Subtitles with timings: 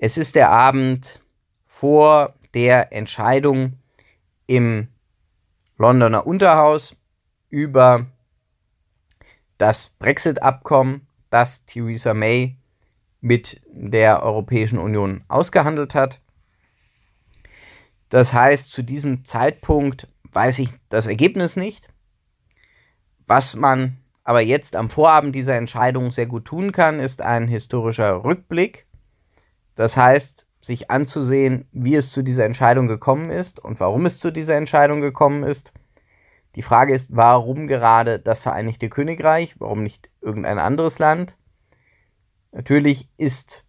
[0.00, 1.20] Es ist der Abend
[1.66, 3.80] vor der Entscheidung
[4.46, 4.86] im
[5.76, 6.94] Londoner Unterhaus
[7.50, 8.06] über
[9.58, 12.56] das Brexit-Abkommen, das Theresa May
[13.20, 16.20] mit der Europäischen Union ausgehandelt hat.
[18.08, 21.88] Das heißt, zu diesem Zeitpunkt weiß ich das Ergebnis nicht.
[23.26, 28.22] Was man aber jetzt am Vorabend dieser Entscheidung sehr gut tun kann, ist ein historischer
[28.22, 28.87] Rückblick.
[29.78, 34.32] Das heißt, sich anzusehen, wie es zu dieser Entscheidung gekommen ist und warum es zu
[34.32, 35.72] dieser Entscheidung gekommen ist.
[36.56, 41.36] Die Frage ist, warum gerade das Vereinigte Königreich, warum nicht irgendein anderes Land?
[42.50, 43.64] Natürlich ist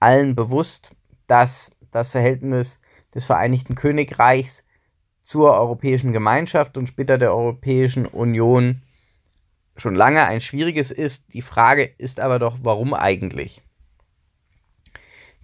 [0.00, 0.90] allen bewusst,
[1.28, 2.78] dass das Verhältnis
[3.14, 4.64] des Vereinigten Königreichs
[5.22, 8.82] zur Europäischen Gemeinschaft und später der Europäischen Union
[9.76, 11.32] schon lange ein schwieriges ist.
[11.32, 13.62] Die Frage ist aber doch, warum eigentlich?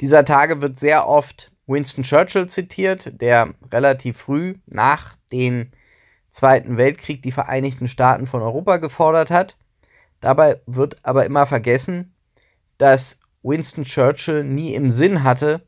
[0.01, 5.71] Dieser Tage wird sehr oft Winston Churchill zitiert, der relativ früh nach dem
[6.31, 9.57] Zweiten Weltkrieg die Vereinigten Staaten von Europa gefordert hat.
[10.21, 12.15] Dabei wird aber immer vergessen,
[12.79, 15.63] dass Winston Churchill nie im Sinn hatte,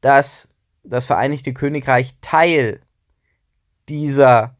[0.00, 0.48] dass
[0.82, 2.80] das Vereinigte Königreich Teil
[3.88, 4.56] dieser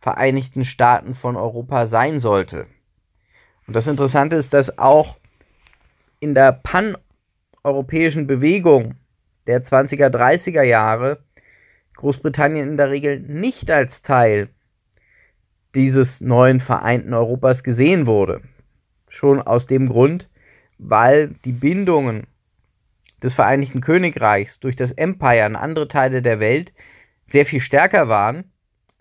[0.00, 2.66] Vereinigten Staaten von Europa sein sollte.
[3.66, 5.16] Und das Interessante ist, dass auch
[6.20, 6.52] in der
[7.62, 8.94] paneuropäischen Bewegung
[9.46, 11.22] der 20er, 30er Jahre
[11.96, 14.50] Großbritannien in der Regel nicht als Teil
[15.74, 18.42] dieses neuen vereinten Europas gesehen wurde.
[19.08, 20.30] Schon aus dem Grund,
[20.78, 22.26] weil die Bindungen
[23.22, 26.72] des Vereinigten Königreichs durch das Empire an andere Teile der Welt
[27.26, 28.52] sehr viel stärker waren,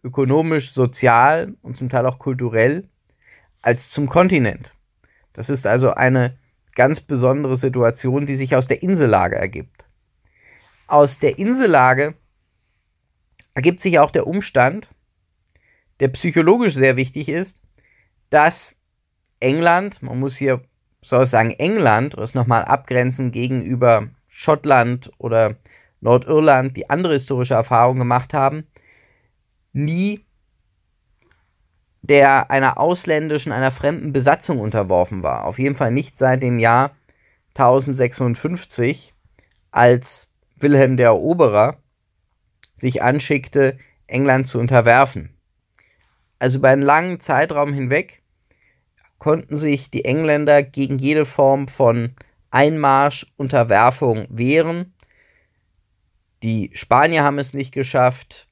[0.03, 2.87] ökonomisch, sozial und zum Teil auch kulturell,
[3.61, 4.73] als zum Kontinent.
[5.33, 6.37] Das ist also eine
[6.77, 9.83] ganz besondere Situation, die sich aus der Insellage ergibt.
[10.85, 12.13] Aus der Insellage
[13.55, 14.89] ergibt sich auch der Umstand,
[15.99, 17.61] der psychologisch sehr wichtig ist,
[18.29, 18.75] dass
[19.39, 20.61] England, man muss hier
[21.01, 25.55] soll ich sagen, England, das nochmal abgrenzen gegenüber Schottland oder
[25.99, 28.67] Nordirland, die andere historische Erfahrungen gemacht haben,
[29.73, 30.26] nie
[32.09, 35.45] der einer ausländischen, einer fremden Besatzung unterworfen war.
[35.45, 36.95] Auf jeden Fall nicht seit dem Jahr
[37.55, 39.13] 1056,
[39.71, 41.77] als Wilhelm der Eroberer
[42.75, 45.37] sich anschickte, England zu unterwerfen.
[46.39, 48.21] Also über einen langen Zeitraum hinweg
[49.17, 52.15] konnten sich die Engländer gegen jede Form von
[52.51, 54.93] Einmarsch, Unterwerfung wehren.
[56.43, 58.47] Die Spanier haben es nicht geschafft,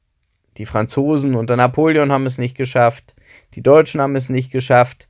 [0.57, 3.14] die Franzosen unter Napoleon haben es nicht geschafft,
[3.55, 5.07] die Deutschen haben es nicht geschafft.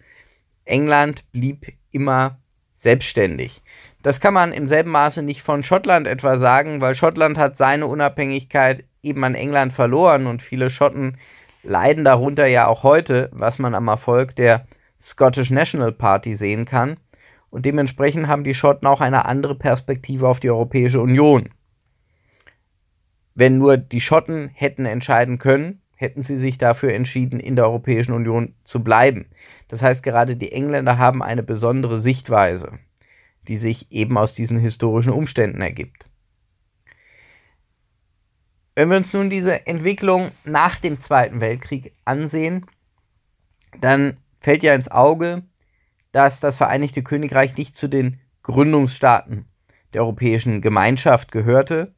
[0.64, 2.40] England blieb immer
[2.74, 3.62] selbstständig.
[4.04, 7.88] Das kann man im selben Maße nicht von Schottland etwa sagen, weil Schottland hat seine
[7.88, 11.18] Unabhängigkeit eben an England verloren und viele Schotten
[11.64, 14.68] leiden darunter ja auch heute, was man am Erfolg der
[15.02, 16.98] Scottish National Party sehen kann.
[17.50, 21.50] Und dementsprechend haben die Schotten auch eine andere Perspektive auf die Europäische Union.
[23.34, 28.14] Wenn nur die Schotten hätten entscheiden können, hätten sie sich dafür entschieden, in der Europäischen
[28.14, 29.28] Union zu bleiben.
[29.68, 32.80] Das heißt, gerade die Engländer haben eine besondere Sichtweise,
[33.48, 36.06] die sich eben aus diesen historischen Umständen ergibt.
[38.76, 42.66] Wenn wir uns nun diese Entwicklung nach dem Zweiten Weltkrieg ansehen,
[43.80, 45.44] dann fällt ja ins Auge,
[46.12, 49.46] dass das Vereinigte Königreich nicht zu den Gründungsstaaten
[49.94, 51.94] der Europäischen Gemeinschaft gehörte.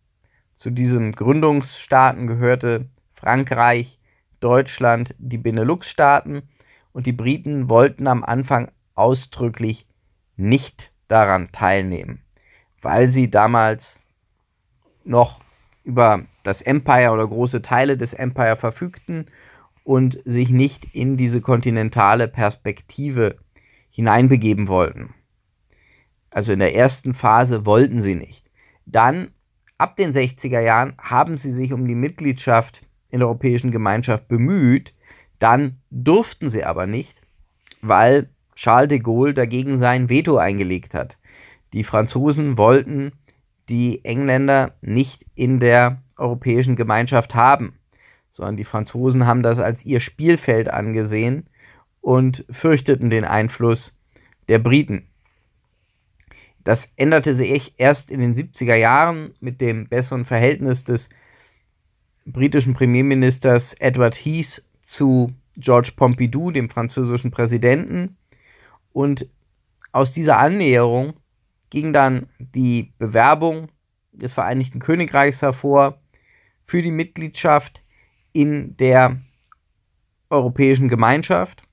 [0.55, 3.99] Zu diesen Gründungsstaaten gehörte Frankreich,
[4.39, 6.43] Deutschland, die Benelux-Staaten
[6.93, 9.87] und die Briten wollten am Anfang ausdrücklich
[10.35, 12.21] nicht daran teilnehmen,
[12.79, 13.99] weil sie damals
[15.03, 15.41] noch
[15.83, 19.25] über das Empire oder große Teile des Empire verfügten
[19.83, 23.37] und sich nicht in diese kontinentale Perspektive
[23.89, 25.15] hineinbegeben wollten.
[26.29, 28.45] Also in der ersten Phase wollten sie nicht.
[28.85, 29.31] Dann,
[29.79, 34.93] ab den 60er Jahren, haben sie sich um die Mitgliedschaft in der Europäischen Gemeinschaft bemüht.
[35.39, 37.21] Dann durften sie aber nicht,
[37.81, 41.17] weil Charles de Gaulle dagegen sein Veto eingelegt hat.
[41.73, 43.11] Die Franzosen wollten
[43.69, 47.77] die Engländer nicht in der Europäischen Gemeinschaft haben
[48.37, 51.47] sondern die Franzosen haben das als ihr Spielfeld angesehen
[52.01, 53.93] und fürchteten den Einfluss
[54.47, 55.07] der Briten.
[56.63, 61.09] Das änderte sich erst in den 70er Jahren mit dem besseren Verhältnis des
[62.31, 68.17] britischen Premierministers Edward Heath zu George Pompidou, dem französischen Präsidenten.
[68.93, 69.27] Und
[69.91, 71.13] aus dieser Annäherung
[71.69, 73.69] ging dann die Bewerbung
[74.11, 75.99] des Vereinigten Königreichs hervor
[76.63, 77.81] für die Mitgliedschaft
[78.33, 79.21] in der
[80.29, 81.63] Europäischen Gemeinschaft.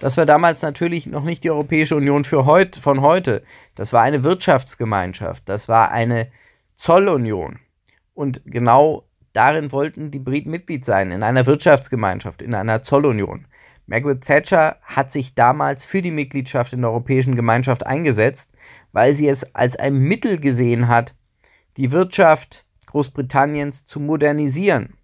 [0.00, 3.42] Das war damals natürlich noch nicht die Europäische Union für heut, von heute.
[3.74, 5.42] Das war eine Wirtschaftsgemeinschaft.
[5.46, 6.32] Das war eine
[6.76, 7.58] Zollunion.
[8.14, 13.46] Und genau darin wollten die Briten Mitglied sein, in einer Wirtschaftsgemeinschaft, in einer Zollunion.
[13.86, 18.50] Margaret Thatcher hat sich damals für die Mitgliedschaft in der Europäischen Gemeinschaft eingesetzt,
[18.92, 21.14] weil sie es als ein Mittel gesehen hat,
[21.76, 24.94] die Wirtschaft Großbritanniens zu modernisieren.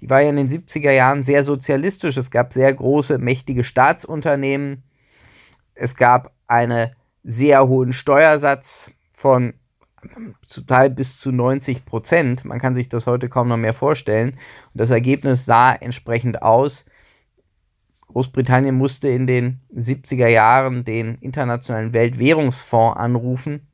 [0.00, 2.16] Die war ja in den 70er Jahren sehr sozialistisch.
[2.16, 4.82] Es gab sehr große, mächtige Staatsunternehmen.
[5.74, 6.90] Es gab einen
[7.22, 9.54] sehr hohen Steuersatz von
[10.46, 12.44] zum Teil bis zu 90 Prozent.
[12.44, 14.30] Man kann sich das heute kaum noch mehr vorstellen.
[14.72, 16.84] Und das Ergebnis sah entsprechend aus.
[18.08, 23.68] Großbritannien musste in den 70er Jahren den Internationalen Weltwährungsfonds anrufen.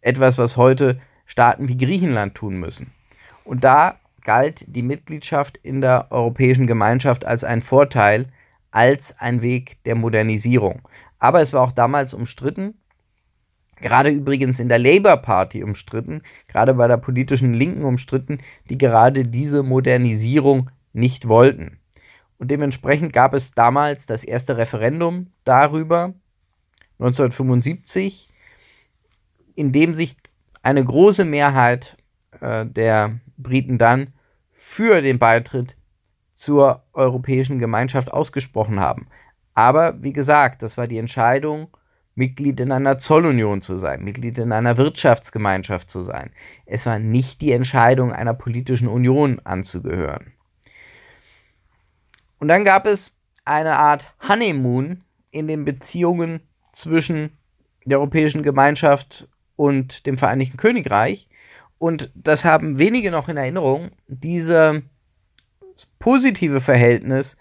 [0.00, 2.92] Etwas, was heute Staaten wie Griechenland tun müssen.
[3.44, 8.26] Und da galt die Mitgliedschaft in der Europäischen Gemeinschaft als ein Vorteil,
[8.70, 10.82] als ein Weg der Modernisierung.
[11.18, 12.74] Aber es war auch damals umstritten,
[13.80, 18.38] gerade übrigens in der Labour Party umstritten, gerade bei der politischen Linken umstritten,
[18.68, 21.78] die gerade diese Modernisierung nicht wollten.
[22.38, 26.14] Und dementsprechend gab es damals das erste Referendum darüber,
[26.98, 28.28] 1975,
[29.54, 30.16] in dem sich
[30.62, 31.96] eine große Mehrheit
[32.40, 34.12] äh, der Briten dann
[34.50, 35.76] für den Beitritt
[36.34, 39.08] zur Europäischen Gemeinschaft ausgesprochen haben.
[39.54, 41.68] Aber wie gesagt, das war die Entscheidung,
[42.16, 46.32] Mitglied in einer Zollunion zu sein, Mitglied in einer Wirtschaftsgemeinschaft zu sein.
[46.64, 50.32] Es war nicht die Entscheidung, einer politischen Union anzugehören.
[52.38, 53.12] Und dann gab es
[53.44, 56.40] eine Art Honeymoon in den Beziehungen
[56.72, 57.36] zwischen
[57.84, 61.28] der Europäischen Gemeinschaft und dem Vereinigten Königreich.
[61.78, 64.82] Und das haben wenige noch in Erinnerung, diese
[65.98, 67.36] positive Verhältnis,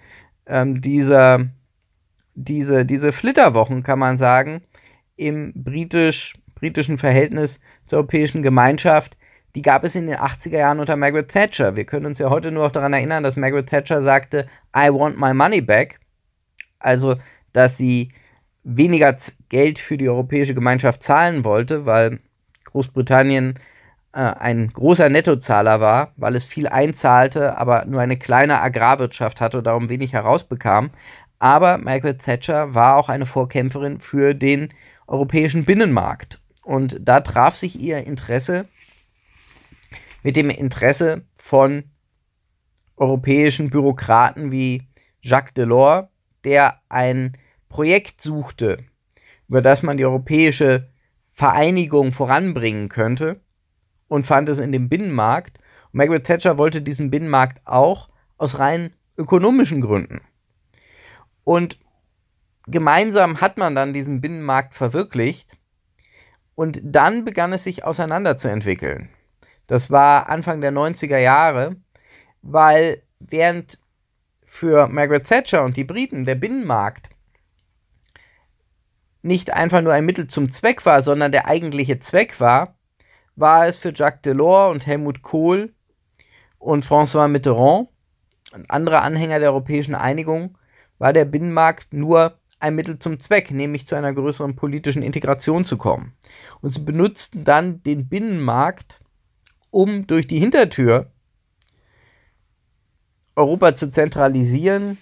[0.46, 1.48] ähm, dieser,
[2.36, 4.62] diese, diese Flitterwochen, kann man sagen,
[5.16, 9.18] im britisch, britischen Verhältnis zur Europäischen Gemeinschaft,
[9.56, 11.78] die gab es in den 80er Jahren unter Margaret Thatcher.
[11.78, 15.18] Wir können uns ja heute nur noch daran erinnern, dass Margaret Thatcher sagte, I want
[15.18, 16.00] my money back.
[16.80, 17.16] Also,
[17.54, 18.12] dass sie
[18.64, 19.16] weniger
[19.48, 22.20] Geld für die Europäische Gemeinschaft zahlen wollte, weil
[22.66, 23.58] Großbritannien
[24.12, 29.60] äh, ein großer Nettozahler war, weil es viel einzahlte, aber nur eine kleine Agrarwirtschaft hatte
[29.60, 30.90] und darum wenig herausbekam.
[31.40, 34.74] Aber Margaret Thatcher war auch eine Vorkämpferin für den
[35.08, 36.40] europäischen Binnenmarkt.
[36.64, 38.68] Und da traf sich ihr Interesse
[40.24, 41.84] mit dem Interesse von
[42.98, 44.88] europäischen Bürokraten wie
[45.22, 46.08] Jacques Delors,
[46.44, 47.38] der ein
[47.70, 48.86] Projekt suchte,
[49.48, 50.90] über das man die europäische
[51.32, 53.42] Vereinigung voranbringen könnte
[54.08, 55.60] und fand es in dem Binnenmarkt.
[55.92, 60.22] Und Margaret Thatcher wollte diesen Binnenmarkt auch aus rein ökonomischen Gründen.
[61.46, 61.80] Und
[62.68, 65.56] gemeinsam hat man dann diesen Binnenmarkt verwirklicht
[66.56, 69.10] und dann begann es sich auseinanderzuentwickeln.
[69.68, 71.78] Das war Anfang der 90er Jahre,
[72.42, 73.80] weil während
[74.44, 77.10] für Margaret Thatcher und die Briten der Binnenmarkt
[79.22, 82.76] nicht einfach nur ein Mittel zum Zweck war, sondern der eigentliche Zweck war,
[83.36, 85.74] war es für Jacques Delors und Helmut Kohl
[86.58, 87.90] und François Mitterrand
[88.54, 90.58] und andere Anhänger der europäischen Einigung,
[90.98, 95.78] war der Binnenmarkt nur ein Mittel zum Zweck, nämlich zu einer größeren politischen Integration zu
[95.78, 96.14] kommen.
[96.62, 99.02] Und sie benutzten dann den Binnenmarkt
[99.76, 101.12] um durch die Hintertür
[103.36, 104.98] Europa zu zentralisieren,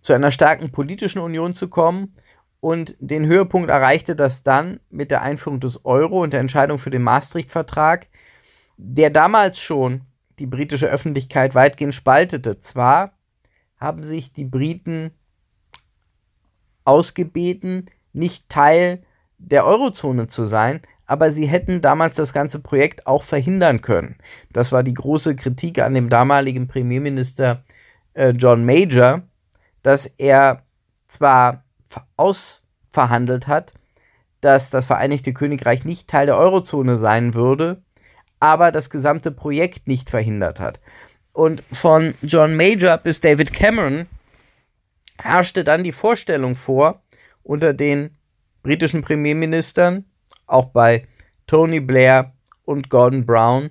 [0.00, 2.16] zu einer starken politischen Union zu kommen
[2.58, 6.90] und den Höhepunkt erreichte das dann mit der Einführung des Euro und der Entscheidung für
[6.90, 8.08] den Maastricht-Vertrag,
[8.76, 10.00] der damals schon
[10.40, 12.58] die britische Öffentlichkeit weitgehend spaltete.
[12.58, 13.12] Zwar
[13.82, 15.12] haben sich die Briten
[16.84, 19.02] ausgebeten, nicht Teil
[19.38, 24.16] der Eurozone zu sein, aber sie hätten damals das ganze Projekt auch verhindern können.
[24.52, 27.62] Das war die große Kritik an dem damaligen Premierminister
[28.14, 29.22] äh, John Major,
[29.82, 30.62] dass er
[31.08, 31.64] zwar
[32.16, 33.72] ausverhandelt hat,
[34.40, 37.82] dass das Vereinigte Königreich nicht Teil der Eurozone sein würde,
[38.40, 40.80] aber das gesamte Projekt nicht verhindert hat.
[41.32, 44.06] Und von John Major bis David Cameron
[45.18, 47.02] herrschte dann die Vorstellung vor,
[47.42, 48.16] unter den
[48.62, 50.04] britischen Premierministern,
[50.46, 51.06] auch bei
[51.46, 52.32] Tony Blair
[52.64, 53.70] und Gordon Brown,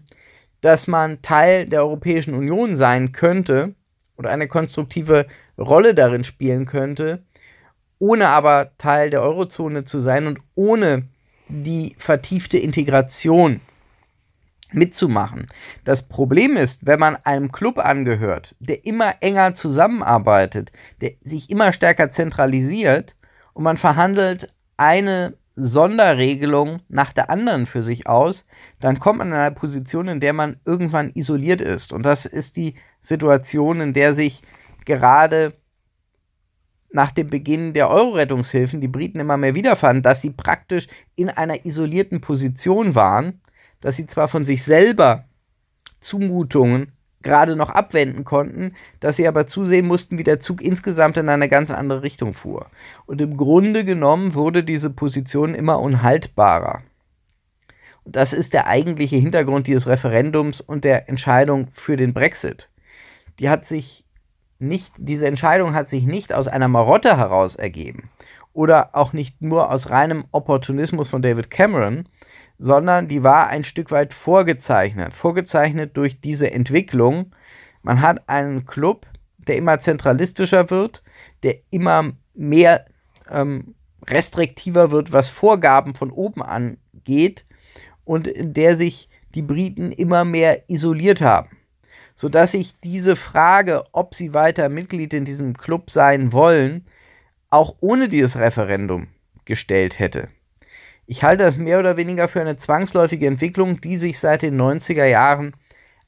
[0.61, 3.75] dass man Teil der Europäischen Union sein könnte
[4.17, 5.27] oder eine konstruktive
[5.57, 7.23] Rolle darin spielen könnte,
[7.99, 11.07] ohne aber Teil der Eurozone zu sein und ohne
[11.47, 13.61] die vertiefte Integration
[14.73, 15.47] mitzumachen.
[15.83, 21.73] Das Problem ist, wenn man einem Club angehört, der immer enger zusammenarbeitet, der sich immer
[21.73, 23.15] stärker zentralisiert
[23.53, 28.45] und man verhandelt eine Sonderregelung nach der anderen für sich aus,
[28.79, 31.93] dann kommt man in eine Position, in der man irgendwann isoliert ist.
[31.93, 34.41] Und das ist die Situation, in der sich
[34.85, 35.53] gerade
[36.93, 41.65] nach dem Beginn der Euro-Rettungshilfen die Briten immer mehr wiederfanden, dass sie praktisch in einer
[41.65, 43.41] isolierten Position waren,
[43.81, 45.25] dass sie zwar von sich selber
[45.99, 51.29] Zumutungen gerade noch abwenden konnten, dass sie aber zusehen mussten, wie der Zug insgesamt in
[51.29, 52.67] eine ganz andere Richtung fuhr.
[53.05, 56.81] Und im Grunde genommen wurde diese Position immer unhaltbarer.
[58.03, 62.69] Und das ist der eigentliche Hintergrund dieses Referendums und der Entscheidung für den Brexit.
[63.39, 64.03] Die hat sich
[64.57, 68.09] nicht, diese Entscheidung hat sich nicht aus einer Marotte heraus ergeben
[68.53, 72.07] oder auch nicht nur aus reinem Opportunismus von David Cameron,
[72.61, 75.15] sondern die war ein Stück weit vorgezeichnet.
[75.15, 77.33] Vorgezeichnet durch diese Entwicklung.
[77.81, 79.07] Man hat einen Club,
[79.39, 81.01] der immer zentralistischer wird,
[81.41, 82.85] der immer mehr
[83.31, 83.73] ähm,
[84.05, 87.45] restriktiver wird, was Vorgaben von oben angeht
[88.05, 91.57] und in der sich die Briten immer mehr isoliert haben.
[92.13, 96.85] Sodass sich diese Frage, ob sie weiter Mitglied in diesem Club sein wollen,
[97.49, 99.07] auch ohne dieses Referendum
[99.45, 100.29] gestellt hätte.
[101.11, 105.03] Ich halte das mehr oder weniger für eine zwangsläufige Entwicklung, die sich seit den 90er
[105.03, 105.57] Jahren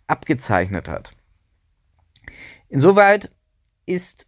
[0.08, 1.12] abgezeichnet hat.
[2.70, 3.30] Insoweit
[3.86, 4.26] ist,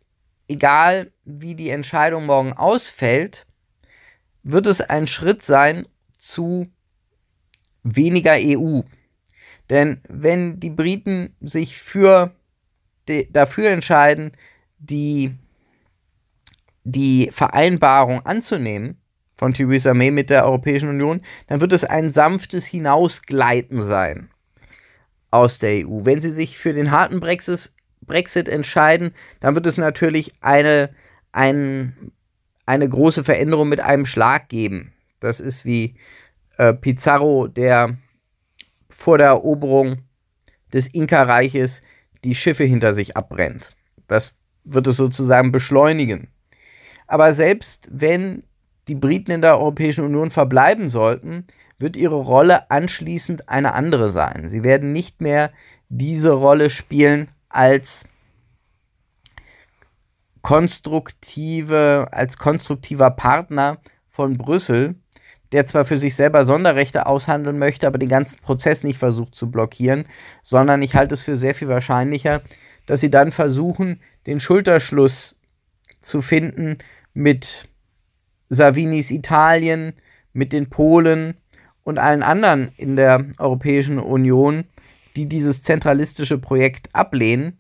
[0.50, 3.48] egal wie die Entscheidung morgen ausfällt,
[4.44, 6.68] wird es ein Schritt sein zu
[7.84, 8.82] weniger EU.
[9.70, 12.36] Denn wenn die Briten sich für
[13.08, 14.34] de, dafür entscheiden,
[14.78, 15.38] die,
[16.84, 19.00] die Vereinbarung anzunehmen,
[19.36, 24.30] von Theresa May mit der Europäischen Union, dann wird es ein sanftes Hinausgleiten sein
[25.32, 26.06] aus der EU.
[26.06, 30.90] Wenn sie sich für den harten Brexit, Brexit entscheiden, dann wird es natürlich eine,
[31.32, 32.12] ein,
[32.66, 34.94] eine große Veränderung mit einem Schlag geben.
[35.20, 35.96] Das ist wie
[36.58, 37.98] äh, Pizarro, der
[38.90, 40.04] vor der Eroberung
[40.72, 41.82] des Inka-Reiches
[42.24, 43.76] die Schiffe hinter sich abbrennt.
[44.08, 46.30] Das wird es sozusagen beschleunigen.
[47.08, 48.44] Aber selbst wenn
[48.88, 51.46] die Briten in der Europäischen Union verbleiben sollten,
[51.78, 54.50] wird ihre Rolle anschließend eine andere sein.
[54.50, 55.52] Sie werden nicht mehr
[55.90, 58.06] diese Rolle spielen als
[60.42, 64.96] konstruktive, als konstruktiver Partner von Brüssel,
[65.52, 69.50] der zwar für sich selber Sonderrechte aushandeln möchte, aber den ganzen Prozess nicht versucht zu
[69.50, 70.06] blockieren,
[70.44, 72.42] sondern ich halte es für sehr viel wahrscheinlicher,
[72.86, 75.36] dass sie dann versuchen, den Schulterschluss
[76.02, 76.78] zu finden
[77.14, 77.68] mit
[78.50, 79.94] Savinis Italien,
[80.36, 81.38] mit den Polen
[81.84, 84.66] und allen anderen in der Europäischen Union,
[85.16, 87.58] die dieses zentralistische Projekt ablehnen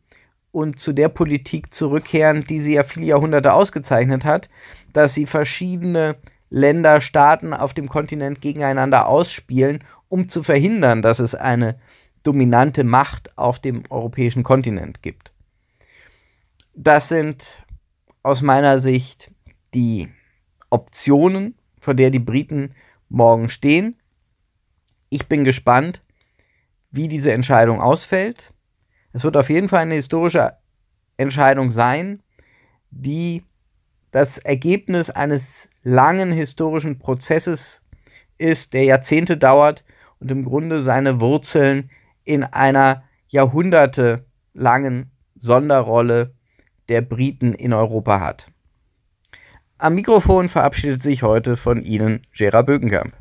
[0.51, 4.50] und zu der Politik zurückkehren, die sie ja viele Jahrhunderte ausgezeichnet hat,
[4.94, 6.18] dass sie verschiedene
[6.50, 11.80] Länder, Staaten auf dem Kontinent gegeneinander ausspielen, um zu verhindern, dass es eine
[12.24, 15.32] dominante Macht auf dem europäischen Kontinent gibt.
[16.74, 17.63] Das sind
[18.24, 19.32] aus meiner Sicht
[19.74, 20.10] die
[20.75, 22.75] Optionen, vor der die Briten
[23.10, 23.96] morgen stehen.
[25.10, 26.01] Ich bin gespannt,
[26.91, 28.53] wie diese Entscheidung ausfällt.
[29.13, 30.58] Es wird auf jeden Fall eine historische
[31.17, 32.22] Entscheidung sein,
[32.91, 33.44] die
[34.12, 37.82] das Ergebnis eines langen historischen Prozesses
[38.38, 39.84] ist, der Jahrzehnte dauert
[40.20, 41.89] und im Grunde seine Wurzeln
[42.24, 46.34] in einer jahrhundertelangen Sonderrolle
[46.89, 48.51] der Briten in Europa hat.
[49.77, 53.12] Am Mikrofon verabschiedet sich heute von Ihnen Gera Bögenkamp.